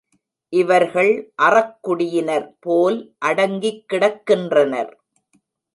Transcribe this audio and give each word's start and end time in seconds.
இவர்கள் 0.53 1.11
அறக்குடியினர் 1.41 2.49
போல் 2.59 2.99
அடங்கிக் 3.19 3.83
கிடக்கின்றனர். 3.93 4.91